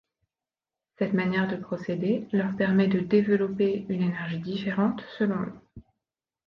Cette 0.97 1.13
manière 1.13 1.47
de 1.47 1.57
procéder 1.57 2.27
leur 2.31 2.55
permet 2.55 2.87
de 2.87 3.01
développer 3.01 3.85
une 3.87 4.01
énergie 4.01 4.39
différente, 4.39 4.99
selon 5.19 5.41
eux. 5.43 5.53